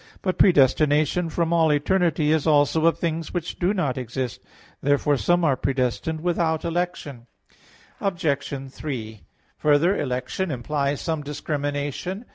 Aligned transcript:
But 0.23 0.39
predestination 0.39 1.29
from 1.29 1.53
all 1.53 1.71
eternity 1.71 2.31
is 2.31 2.47
also 2.47 2.87
of 2.87 2.97
things 2.97 3.35
which 3.35 3.59
do 3.59 3.71
not 3.71 3.99
exist. 3.99 4.41
Therefore, 4.81 5.15
some 5.15 5.43
are 5.45 5.55
predestined 5.55 6.21
without 6.21 6.65
election. 6.65 7.27
Obj. 7.99 8.71
3: 8.71 9.21
Further, 9.59 9.95
election 9.95 10.49
implies 10.49 11.01
some 11.01 11.21
discrimination. 11.21 12.25